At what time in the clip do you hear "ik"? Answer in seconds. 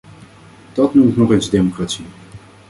1.07-1.17